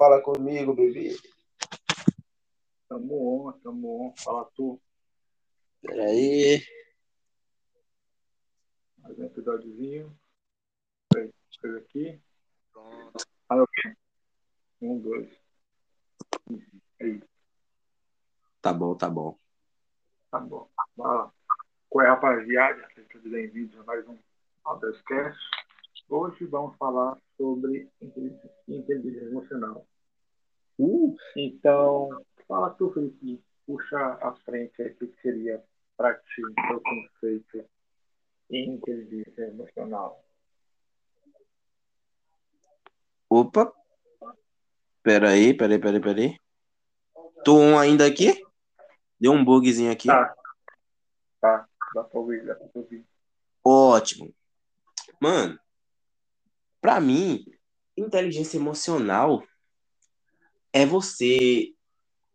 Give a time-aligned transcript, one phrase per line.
[0.00, 1.14] Fala comigo, bebê.
[2.88, 4.14] Tamo on, tamo on.
[4.16, 4.80] Fala tu.
[5.82, 6.64] Peraí.
[8.96, 10.18] Mais um episódiozinho.
[11.12, 12.18] Peraí, Coisa aqui.
[12.72, 13.26] Pronto.
[13.46, 13.94] Fala o quê?
[14.80, 15.28] Um, dois.
[16.98, 17.22] Aí,
[18.62, 19.36] Tá bom, tá bom.
[20.30, 20.66] tá bom.
[20.96, 21.30] Lá.
[21.90, 22.88] Qual é, rapaziada?
[22.94, 24.16] Sejam bem-vindos a mais um
[24.64, 25.38] Audacast.
[26.10, 27.88] Hoje vamos falar sobre
[28.68, 29.86] inteligência emocional.
[30.76, 33.40] Uh, Então, fala tu, Felipe.
[33.64, 35.62] Puxa à frente aí o que seria
[35.96, 37.64] para ti o teu conceito
[38.50, 40.20] em inteligência emocional.
[43.28, 43.72] opa.
[45.04, 46.40] Peraí, peraí, peraí, peraí.
[47.44, 48.44] Tô on ainda aqui?
[49.20, 50.08] Deu um bugzinho aqui.
[50.08, 50.34] Tá.
[51.40, 51.68] Tá.
[51.94, 53.06] Dá pra ouvir, dá pra ouvir.
[53.64, 54.34] Ótimo.
[55.20, 55.56] Mano,
[56.80, 57.44] pra mim,
[57.96, 59.42] inteligência emocional
[60.72, 61.72] é você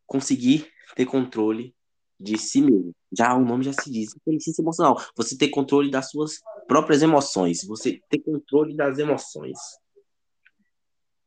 [0.05, 1.75] conseguir ter controle
[2.19, 2.93] de si mesmo.
[3.11, 5.01] Já o nome já se diz, inteligência emocional.
[5.15, 9.57] Você ter controle das suas próprias emoções, você ter controle das emoções.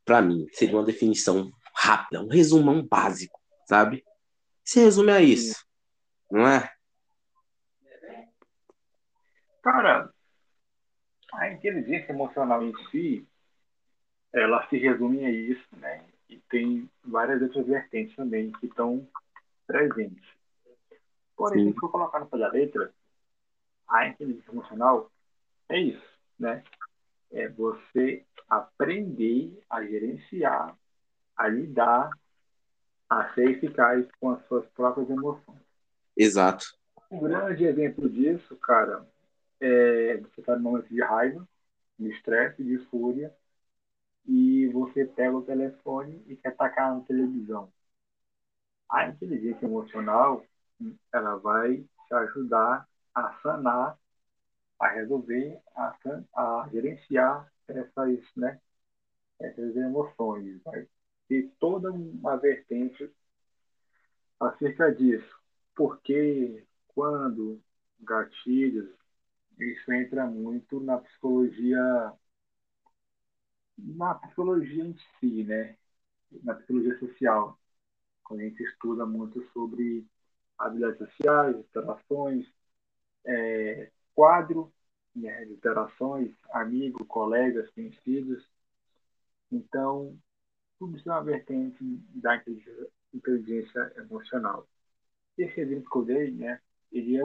[0.05, 3.39] Pra mim, seria uma definição rápida, um resumão básico,
[3.69, 4.05] sabe?
[4.65, 5.65] Se resume a isso,
[6.31, 6.71] não é?
[9.63, 10.11] Cara,
[11.33, 13.27] a inteligência emocional em si,
[14.33, 16.05] ela se resume a isso, né?
[16.29, 19.07] E tem várias outras vertentes também que estão
[19.67, 20.25] presentes.
[21.37, 21.73] Porém, Sim.
[21.73, 22.93] se for colocar no pé da letra,
[23.89, 25.11] a inteligência emocional
[25.69, 26.63] é isso, né?
[27.31, 30.77] É você aprender a gerenciar,
[31.37, 32.11] a lidar,
[33.09, 35.61] a ser eficaz com as suas próprias emoções.
[36.17, 36.67] Exato.
[37.11, 39.07] Um grande exemplo disso, cara,
[39.61, 41.47] é você está num momento de raiva,
[41.99, 43.35] de estresse, de fúria,
[44.27, 47.73] e você pega o telefone e quer tacar na televisão.
[48.91, 50.45] A inteligência emocional,
[51.13, 53.99] ela vai te ajudar a sanar,
[54.79, 55.97] a resolver, a,
[56.35, 58.61] a gerenciar essas, né,
[59.39, 60.61] essas emoções.
[60.63, 60.87] Vai
[61.29, 63.11] ter toda uma vertente
[64.41, 65.37] acerca disso.
[65.75, 67.61] Porque quando
[68.01, 68.91] gatilhos,
[69.61, 72.13] isso entra muito na psicologia,
[73.77, 75.77] na psicologia em si, né?
[76.45, 77.59] Na psicologia social.
[78.25, 80.07] Quando a gente estuda muito sobre
[80.59, 82.47] habilidades sociais, interações,
[83.27, 84.73] é, quadro,
[85.15, 88.45] né, de interações, amigo, colegas, conhecidos.
[89.51, 90.19] Então,
[90.79, 91.79] tudo isso é uma vertente
[92.15, 92.37] da
[93.15, 94.69] inteligência- emocional.
[95.39, 96.61] Esse exemplo que eu dei, né,
[96.93, 97.23] ele é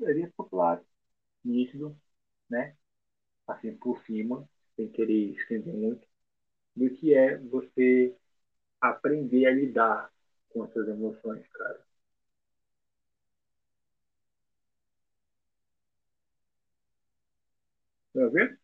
[0.00, 0.82] ele é popular,
[1.46, 1.96] nítido,
[2.50, 2.76] né,
[3.48, 6.06] assim por cima, sem querer estender muito,
[6.76, 8.16] do que é você
[8.80, 10.12] aprender a lidar
[10.50, 11.80] com as suas emoções, cara.
[18.12, 18.55] Tá vendo?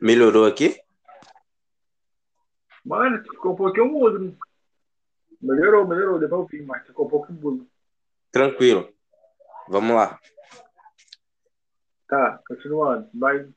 [0.00, 0.80] Melhorou aqui?
[2.84, 4.36] Mano, ficou um pouquinho mudo.
[5.40, 7.68] Melhorou, melhorou, deu pra ouvir, mas ficou um pouco mudo.
[8.32, 8.92] Tranquilo.
[9.68, 10.18] Vamos lá.
[12.08, 13.08] Tá, continuando.
[13.14, 13.48] Vai,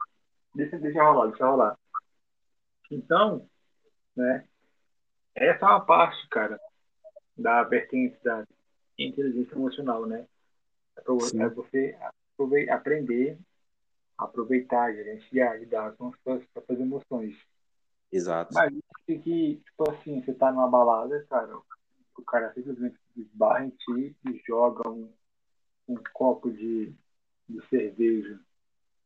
[0.54, 1.80] deixa, deixa rolar, deixa rolar.
[2.90, 3.48] Então,
[4.16, 4.46] né,
[5.34, 6.60] essa é uma parte, cara,
[7.38, 8.46] da vertente da
[8.98, 10.28] inteligência emocional, né?
[10.98, 11.98] É pra- é você
[12.34, 13.40] aprove- aprender,
[14.26, 17.36] aproveitar, gerenciar, lidar com as suas próprias emoções.
[18.12, 18.54] Exato.
[18.54, 21.56] Mas isso que, tipo assim, você tá numa balada, cara,
[22.18, 25.12] o cara simplesmente esbarra em ti e joga um,
[25.88, 26.94] um copo de,
[27.48, 28.42] de cerveja, de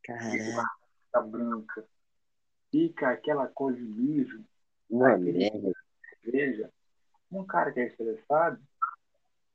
[0.03, 0.37] Caralho.
[0.37, 1.85] garrafa branca,
[2.71, 4.43] fica aquela coisa de mijo,
[4.89, 5.73] merda.
[6.21, 6.69] cerveja.
[7.31, 8.61] Um cara que é estressado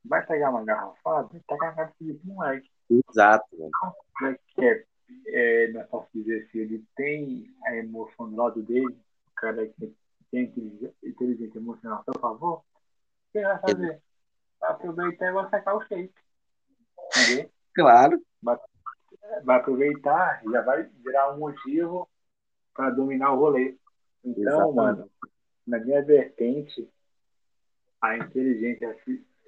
[0.03, 2.69] vai pegar uma garrafada e tacar na cabeça de moleque.
[2.89, 3.71] Exato, mano.
[3.83, 4.85] O moleque que é,
[5.27, 8.97] é, não posso dizer se ele tem a emoção do lado dele,
[9.27, 9.95] o cara que
[10.31, 10.43] tem
[11.03, 12.63] inteligência emocional a seu favor, o
[13.31, 14.01] que ele vai fazer?
[14.59, 16.13] Vai aproveitar e vai sacar o shape.
[17.17, 17.51] Entendeu?
[17.73, 18.21] Claro.
[19.43, 22.09] Vai aproveitar e já vai virar um motivo
[22.73, 23.77] para dominar o rolê.
[24.23, 24.75] Então, Exatamente.
[24.75, 25.11] mano,
[25.65, 26.87] na minha vertente,
[27.99, 28.89] a inteligência,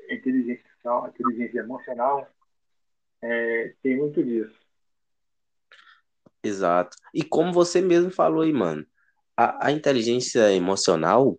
[0.09, 2.27] a inteligência, a inteligência emocional
[3.21, 4.63] é, tem muito disso.
[6.43, 6.97] Exato.
[7.13, 8.85] E como você mesmo falou aí, mano,
[9.37, 11.37] a, a inteligência emocional,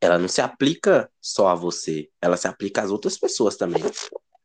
[0.00, 3.82] ela não se aplica só a você, ela se aplica às outras pessoas também.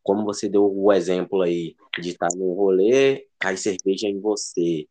[0.04, 4.88] Como você deu o exemplo aí de estar no rolê, cai cerveja em você,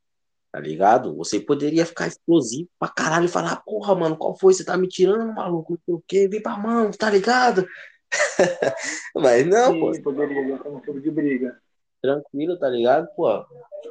[0.53, 1.17] tá ligado?
[1.17, 4.55] Você poderia ficar explosivo pra caralho e falar, porra, mano, qual foi?
[4.55, 5.73] Você tá me tirando, maluco?
[5.73, 7.67] Não sei o quê, vem pra mão, tá ligado?
[9.15, 10.03] Mas não, Sim, pô.
[10.03, 11.61] poderia um tipo de briga.
[12.01, 13.09] Tranquilo, tá ligado?
[13.15, 13.45] Pô,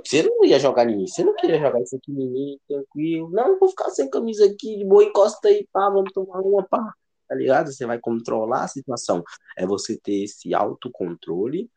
[0.04, 3.30] você não ia jogar mim, você não queria jogar isso aqui mim, tranquilo.
[3.30, 6.94] Não, vou ficar sem camisa aqui, de boa, encosta aí, pá, vamos tomar uma, pá.
[7.28, 7.72] Tá ligado?
[7.72, 9.24] Você vai controlar a situação.
[9.56, 11.70] É você ter esse autocontrole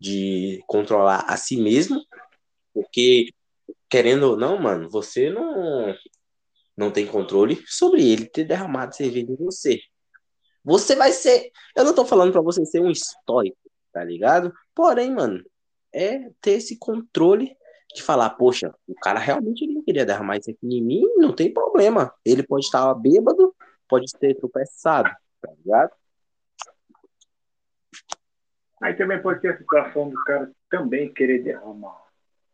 [0.00, 2.02] de controlar a si mesmo,
[2.72, 3.26] porque,
[3.90, 5.94] querendo ou não, mano, você não,
[6.74, 9.78] não tem controle sobre ele ter derramado cerveja em você.
[10.64, 11.50] Você vai ser.
[11.76, 13.58] Eu não tô falando pra você ser um estoico,
[13.92, 14.52] tá ligado?
[14.74, 15.44] Porém, mano,
[15.92, 17.56] é ter esse controle
[17.94, 21.52] de falar, poxa, o cara realmente não queria derramar isso aqui em mim, não tem
[21.52, 22.14] problema.
[22.24, 23.54] Ele pode estar bêbado,
[23.88, 25.10] pode ter tropeçado,
[25.40, 25.90] tá ligado?
[28.80, 32.00] Aí também pode ter a situação do cara também querer derramar.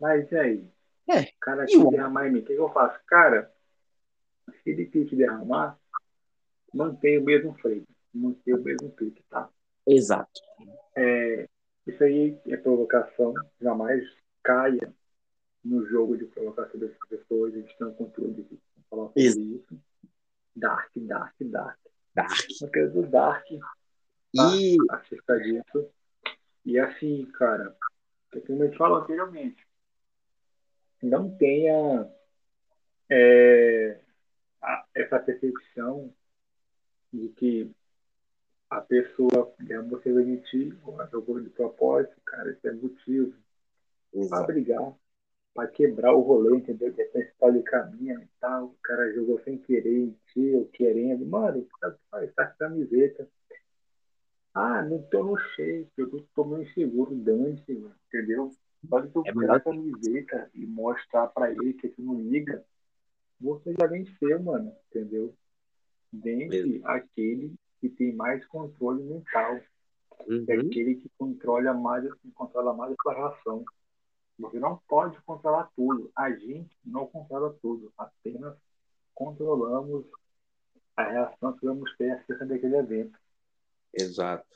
[0.00, 0.68] Mas e aí?
[1.08, 2.40] É, O cara quer derramar em mim.
[2.40, 2.98] O que, eu faço?
[3.06, 3.52] Cara,
[4.62, 5.78] se ele quer te derramar,
[6.74, 7.86] mantém o mesmo freio.
[8.12, 9.48] Mantém o mesmo pique, tá?
[9.86, 10.40] Exato.
[10.96, 11.48] É,
[11.86, 13.34] isso aí é provocação.
[13.60, 14.02] Jamais
[14.42, 14.92] caia
[15.64, 17.54] no jogo de provocação das pessoas.
[17.54, 19.40] A gente tem um controle aqui pra falar sobre Isso.
[19.40, 19.80] isso.
[20.54, 21.78] Dark, dark, dark.
[22.14, 22.46] Dark.
[22.62, 23.44] Eu quero do dark
[24.34, 25.90] E acerca disso.
[26.64, 27.76] E assim, cara,
[28.32, 29.64] é como eu te falo anteriormente,
[31.02, 32.10] não tenha
[33.08, 34.00] é,
[34.62, 36.12] a- essa percepção
[37.12, 37.70] de que
[38.68, 39.52] a pessoa
[40.50, 43.34] ti, ou ela jogou de propósito, cara, isso é motivo
[44.28, 44.94] para brigar,
[45.54, 46.90] para quebrar o rolê, entendeu?
[46.90, 50.66] De repente tá ali caminha e tal, o cara jogou sem querer em ti, ou
[50.66, 51.96] querendo, mano, tá,
[52.34, 53.28] tá com camiseta.
[54.54, 58.50] Ah, não tô no shape, eu tô, meio inseguro, dane-se, mano, entendeu?
[58.88, 62.64] Pode tu É pegar a camiseta e mostrar pra ele que tu não liga,
[63.40, 65.34] você já venceu, mano, entendeu?
[66.12, 67.54] Vence aquele
[67.88, 69.64] que tem mais controle mental, é
[70.28, 70.44] Uhum.
[70.48, 73.64] aquele que controla mais, que controla mais a sua.
[74.38, 76.10] Você não pode controlar tudo.
[76.16, 77.92] A gente não controla tudo.
[77.96, 78.54] Apenas
[79.14, 80.04] controlamos
[80.96, 83.18] a reação que vamos ter acerca daquele evento.
[83.94, 84.46] Exato.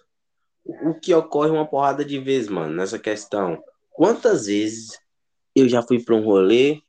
[0.64, 3.62] O que ocorre uma porrada de vezes, mano, nessa questão.
[3.90, 5.00] Quantas vezes
[5.54, 6.82] eu já fui pra um rolê,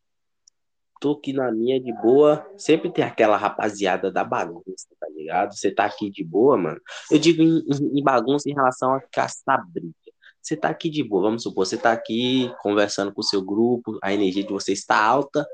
[1.01, 5.53] tô aqui na minha de boa, sempre tem aquela rapaziada da bagunça, tá ligado?
[5.57, 6.80] Você tá aqui de boa, mano.
[7.09, 7.59] Eu digo em,
[7.98, 9.92] em- bagunça em relação a caçar briga.
[10.39, 13.98] Você tá aqui de boa, vamos supor, você tá aqui conversando com o seu grupo,
[14.01, 15.45] a energia de vocês está alta,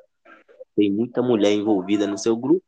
[0.76, 2.66] tem muita mulher envolvida no seu grupo,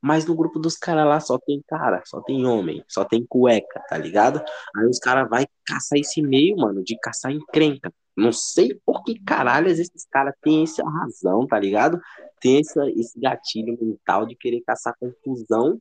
[0.00, 3.82] mas no grupo dos caras lá só tem cara, só tem homem, só tem cueca,
[3.88, 4.42] tá ligado?
[4.76, 7.92] Aí os caras vai caçar esse meio, mano, de caçar encrenca.
[8.18, 12.00] Não sei por que caralho esses caras têm essa razão, tá ligado?
[12.40, 15.80] Tem essa, esse gatilho mental de querer caçar confusão.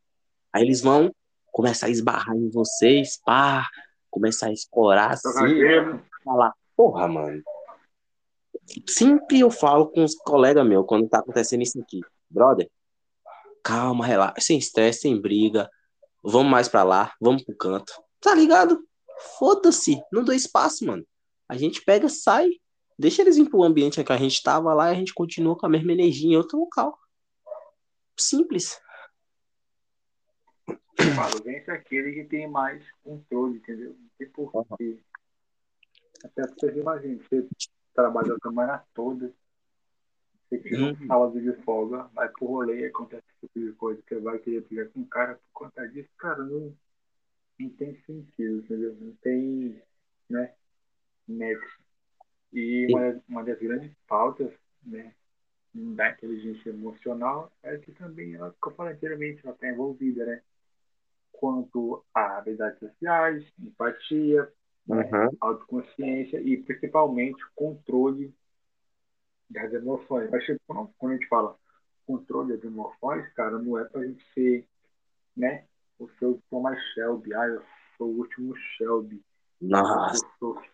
[0.53, 1.11] Aí eles vão
[1.51, 3.67] começar a esbarrar em vocês, pá,
[4.11, 7.41] começar a escorar Jogar assim, falar, porra, mano.
[8.87, 12.01] Sempre eu falo com os colegas meus quando tá acontecendo isso aqui.
[12.29, 12.69] Brother,
[13.63, 15.67] calma, relaxa, sem estresse, sem briga.
[16.23, 17.93] Vamos mais pra lá, vamos pro canto.
[18.21, 18.79] Tá ligado?
[19.39, 21.03] Foda-se, não dou espaço, mano.
[21.49, 22.49] A gente pega, sai,
[22.97, 25.65] deixa eles vir pro ambiente que a gente tava lá e a gente continua com
[25.65, 26.97] a mesma energia em outro local.
[28.19, 28.79] Simples.
[30.97, 33.95] eu falo, vence aquele que tem mais controle, entendeu?
[33.97, 34.99] Não tem porquê.
[36.23, 37.47] Até porque você imagina, você
[37.93, 39.31] trabalha a semana toda,
[40.49, 41.07] você tira um Uhum.
[41.07, 44.89] sábado de folga, vai pro rolê acontece esse tipo de coisa, você vai querer brigar
[44.89, 46.75] com o cara por conta disso, cara, não,
[47.59, 48.95] não tem sentido, entendeu?
[48.99, 49.81] Não tem,
[50.29, 50.53] né,
[52.53, 54.51] E uma, uma das grandes pautas,
[54.83, 55.13] né,
[55.73, 60.41] da inteligência emocional é que também ela, como eu falei anteriormente, ela está envolvida, né?
[61.31, 64.51] Quanto a habilidades sociais, empatia,
[64.87, 65.09] né?
[65.11, 65.37] Uhum.
[65.41, 68.33] autoconsciência e principalmente controle
[69.49, 70.29] das emoções.
[70.31, 71.57] Mas tipo, quando quando a gente fala
[72.05, 74.65] controle das emoções, cara, não é pra gente ser,
[75.35, 75.65] né?
[75.99, 77.61] O seu Thomas Shelby, ah, eu
[77.97, 79.21] sou o último Shelby,
[79.59, 80.25] Nossa,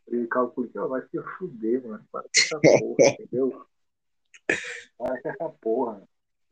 [0.07, 2.05] eu calculo, Não, vai se fuder, mano.
[2.11, 3.65] Para com essa porra, entendeu?
[4.97, 6.03] Para com essa porra.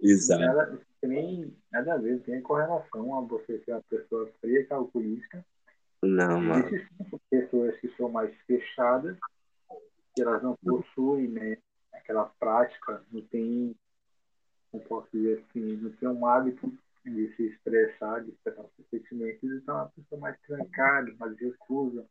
[0.02, 0.42] exato.
[0.42, 5.46] Nada, nem nada a ver, tem correlação a você ser uma pessoa fria, calculista.
[6.02, 6.68] Não, mano.
[6.68, 9.18] Existem pessoas que são mais fechadas,
[10.16, 11.58] que elas não possuem né,
[11.94, 13.76] aquela prática, não tem,
[14.74, 16.72] não posso dizer assim, não tem um hábito
[17.06, 22.06] de se expressar, de expressar os sentimentos, então é uma pessoa mais trancada, mais recusa,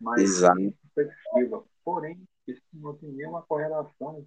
[0.00, 1.64] mais reflexiva.
[1.84, 4.26] Porém, isso não tem nenhuma correlação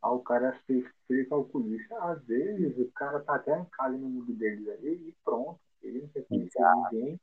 [0.00, 1.96] ao cara ser, ser calculista.
[2.04, 5.60] Às vezes, o cara tá até em casa no mundo dele aí e pronto.
[5.82, 6.60] Ele não quer conhecer
[6.92, 7.20] ninguém.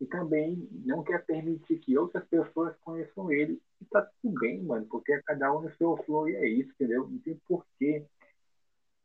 [0.00, 3.60] E também não quer permitir que outras pessoas conheçam ele.
[3.80, 6.70] E tá tudo bem, mano, porque é cada um no seu flow e é isso,
[6.72, 7.06] entendeu?
[7.06, 8.06] Não tem porquê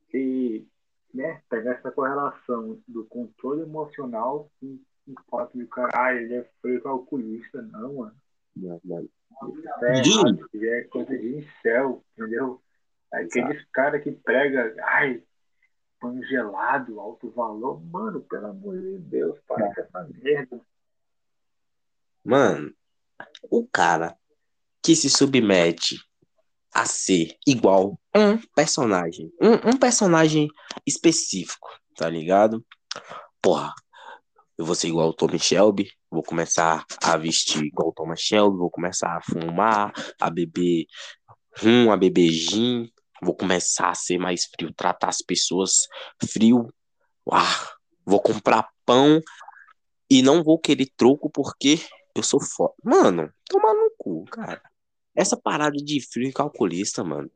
[0.10, 0.66] ter,
[1.14, 6.36] né, pegar essa correlação do controle emocional com o fato de o cara, ah, ele
[6.36, 7.62] é freio calculista.
[7.62, 8.16] Não, mano.
[8.56, 9.08] Não.
[9.54, 12.62] Isso é errado, é coisa de incel, entendeu?
[13.12, 15.22] Aqueles caras que prega, ai,
[16.00, 17.84] pão gelado, alto valor.
[17.86, 20.62] Mano, pelo amor de Deus, para com essa merda.
[22.24, 22.74] Mano,
[23.50, 24.18] o cara
[24.82, 25.98] que se submete
[26.74, 30.50] a ser igual um personagem, um, um personagem
[30.86, 32.66] específico, tá ligado?
[33.42, 33.74] Porra,
[34.58, 38.58] eu vou ser igual o Tommy Shelby, vou começar a vestir igual o Thomas Shelby,
[38.58, 40.86] vou começar a fumar, a beber
[41.62, 42.90] rum, a beber gin,
[43.22, 45.88] vou começar a ser mais frio, tratar as pessoas
[46.24, 46.74] frio,
[48.06, 49.22] vou comprar pão
[50.10, 51.80] e não vou querer troco porque
[52.16, 52.74] eu sou foda.
[52.84, 54.62] Mano, toma no cu, cara.
[55.14, 57.30] Essa parada de frio e calculista, mano.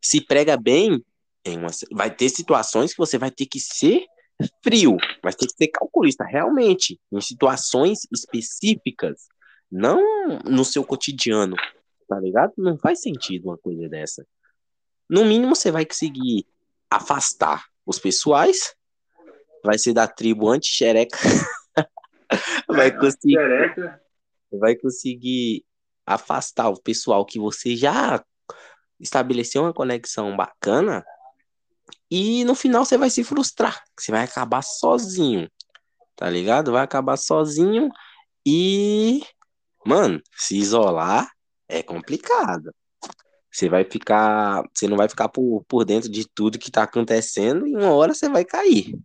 [0.00, 1.04] Se prega bem,
[1.46, 1.68] uma...
[1.92, 4.06] vai ter situações que você vai ter que ser
[4.62, 9.26] frio, vai ter que ser calculista, realmente, em situações específicas,
[9.70, 10.00] não
[10.44, 11.56] no seu cotidiano,
[12.08, 12.52] tá ligado?
[12.56, 14.26] Não faz sentido uma coisa dessa.
[15.08, 16.46] No mínimo, você vai conseguir
[16.90, 18.74] afastar os pessoais,
[19.64, 21.16] vai ser da tribo anti-xereca,
[22.68, 23.38] vai conseguir,
[24.52, 25.64] vai conseguir
[26.06, 28.22] afastar o pessoal que você já
[28.98, 31.04] estabeleceu uma conexão bacana
[32.10, 35.48] e no final você vai se frustrar, você vai acabar sozinho,
[36.16, 36.72] tá ligado?
[36.72, 37.88] Vai acabar sozinho
[38.46, 39.22] e,
[39.86, 41.30] mano, se isolar
[41.68, 42.74] é complicado.
[43.50, 47.66] Você vai ficar, você não vai ficar por, por dentro de tudo que tá acontecendo
[47.66, 48.98] e uma hora você vai cair.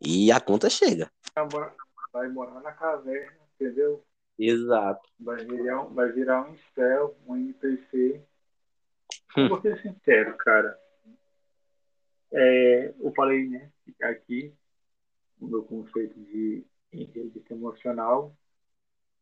[0.00, 1.10] E a conta chega.
[2.12, 4.04] Vai morar na caverna, entendeu?
[4.38, 5.00] Exato.
[5.18, 8.22] Vai virar, um, vai virar um spell, um NPC.
[9.36, 9.48] Hum.
[9.48, 10.78] Vou ser sincero, cara.
[12.32, 13.70] É, eu falei, né,
[14.02, 14.52] aqui,
[15.40, 18.36] o meu conceito de inteligência emocional.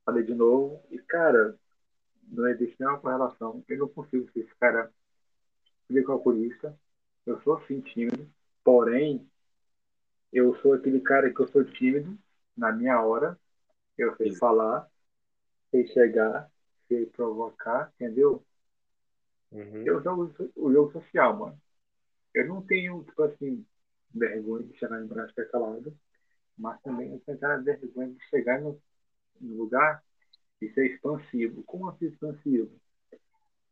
[0.04, 0.82] Falei de novo.
[0.90, 1.58] E, cara,
[2.28, 3.64] não existe nenhuma correlação.
[3.68, 4.92] Eu não consigo ser esse cara
[6.04, 6.78] calculista.
[7.26, 8.28] Eu sou assim tímido,
[8.62, 9.26] porém,
[10.32, 12.16] eu sou aquele cara que eu sou tímido
[12.56, 13.38] na minha hora.
[13.96, 14.88] Eu sei falar,
[15.70, 16.50] sei chegar,
[16.88, 18.44] sei provocar, entendeu?
[19.52, 19.86] Uhum.
[19.86, 21.60] Eu jogo o jogo social, mano.
[22.34, 23.64] Eu não tenho, tipo assim,
[24.12, 25.96] vergonha de chegar em braço calado,
[26.58, 28.80] mas também eu tenho vergonha de chegar no,
[29.40, 30.02] no lugar
[30.64, 31.62] isso é expansivo.
[31.64, 32.70] Como assim expansivo?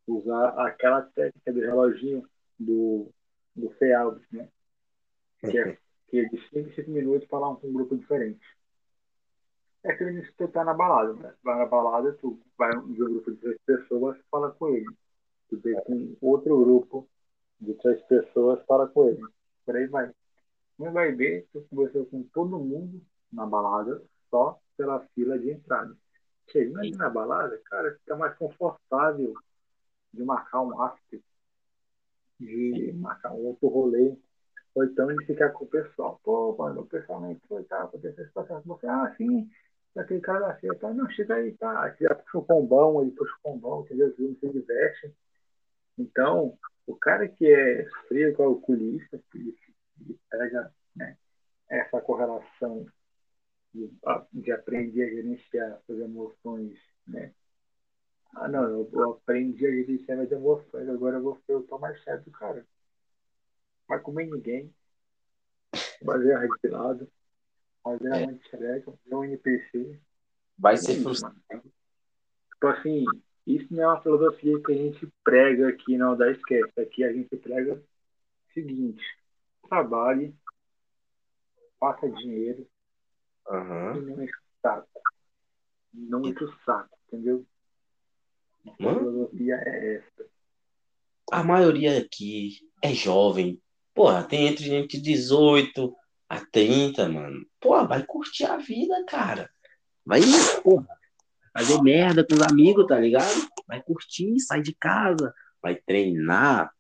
[0.07, 2.29] Usar aquela técnica do reloginho
[2.59, 3.11] do,
[3.55, 4.49] do FEALBS, né?
[5.41, 5.79] Que é,
[6.09, 8.45] que é de 5 em 5 minutos falar com um grupo diferente.
[9.85, 11.35] É que nem você tá na balada, né?
[11.43, 14.87] Vai na balada, tu vai um grupo de três pessoas, fala com ele.
[15.49, 17.09] Tu vem com outro grupo
[17.63, 19.23] de três pessoas, fala com ele.
[19.65, 20.11] Por aí vai.
[20.79, 23.01] Não vai ver, tu conversou com todo mundo
[23.33, 25.97] na balada, só pela fila de entrada.
[26.47, 29.33] Você imagina na balada, cara, fica mais confortável
[30.13, 31.21] de marcar um after,
[32.41, 34.17] de marcar um outro rolê,
[34.75, 36.21] ou então de ficar com o pessoal.
[36.25, 38.61] Pô, mano, o pessoal não foi, tá, aconteceu situação.
[38.67, 39.49] Você, ah, sim,
[39.97, 43.43] aquele cara assim, tá, não, chega aí, tá, já puxa o combão, ele puxa o
[43.43, 44.13] combão, entendeu?
[44.17, 45.15] Filmes se diverte.
[45.97, 51.17] Então, o cara que é frio calculista, que, que pega né,
[51.69, 52.87] essa correlação
[53.73, 53.91] de,
[54.33, 57.33] de aprender a gerenciar suas emoções, né?
[58.35, 62.03] Ah, não, eu, eu aprendi a gerenciar minhas emoções, agora eu vou ser o mais
[62.03, 62.67] certo, cara.
[63.87, 64.75] Vai comer ninguém,
[66.05, 67.11] fazer a lado,
[67.83, 68.25] fazer é.
[68.25, 70.01] a anti-xereca, fazer um NPC.
[70.59, 71.41] Vai ser frustrante.
[72.53, 73.05] Tipo assim,
[73.47, 76.81] isso não é uma filosofia que a gente prega aqui não da esquece.
[76.81, 79.05] Aqui a gente prega o seguinte:
[79.69, 80.35] trabalhe,
[81.79, 82.67] faça dinheiro,
[83.49, 83.97] Uhum.
[83.97, 85.01] E não enche o saco.
[85.93, 87.47] Não enche o saco, entendeu?
[88.67, 90.31] A filosofia é essa.
[91.31, 93.61] A maioria aqui é jovem.
[93.95, 95.95] Porra, tem entre gente de 18
[96.29, 97.45] a 30, mano.
[97.61, 99.51] Porra, vai curtir a vida, cara.
[100.05, 100.21] Vai,
[100.63, 100.87] porra,
[101.53, 103.49] fazer merda com os amigos, tá ligado?
[103.67, 106.73] Vai curtir, sai de casa, vai treinar.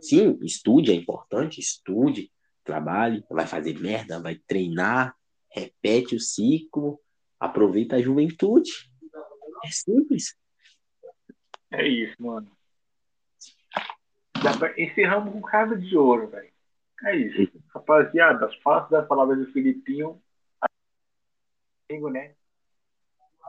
[0.00, 2.30] Sim, estude, é importante, estude.
[2.64, 5.16] trabalhe, vai fazer merda, vai treinar,
[5.50, 7.00] repete o ciclo,
[7.38, 8.70] aproveita a juventude.
[9.64, 10.36] É simples.
[11.70, 12.50] É isso, mano.
[14.76, 16.50] Encerramos com casa de ouro, velho.
[17.04, 17.52] É isso.
[17.74, 20.22] Rapaziada, faço das palavras do Filipinho.
[21.88, 22.34] Gringo, né?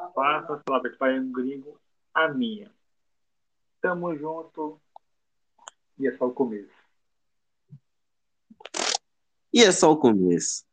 [0.09, 1.79] Faça as palavras para um gringo
[2.13, 2.71] a minha.
[3.81, 4.79] Tamo junto.
[5.97, 6.73] E é só o começo.
[9.53, 10.65] E é só o começo.